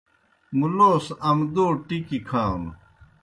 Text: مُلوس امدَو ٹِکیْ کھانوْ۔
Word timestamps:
مُلوس 0.57 1.05
امدَو 1.29 1.65
ٹِکیْ 1.87 2.19
کھانوْ۔ 2.27 2.71